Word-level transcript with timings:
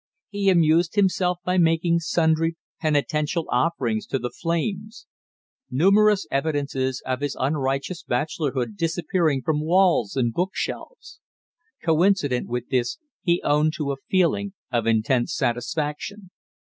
He 0.29 0.49
amused 0.49 0.95
himself 0.95 1.37
by 1.45 1.59
making 1.59 1.99
sundry 1.99 2.55
penitential 2.79 3.45
offerings 3.51 4.07
to 4.07 4.17
the 4.17 4.31
flames; 4.31 5.05
numerous 5.69 6.25
evidences 6.31 7.03
of 7.05 7.21
his 7.21 7.37
unrighteous 7.39 8.01
bachelorhood 8.01 8.75
disappearing 8.75 9.43
from 9.43 9.61
walls 9.63 10.15
and 10.15 10.33
book 10.33 10.55
shelves. 10.55 11.19
Coincident 11.85 12.47
with 12.47 12.69
this 12.69 12.97
he 13.21 13.43
owned 13.43 13.73
to 13.77 13.91
a 13.91 13.97
feeling 14.09 14.53
of 14.71 14.87
intense 14.87 15.35
satisfaction. 15.35 16.31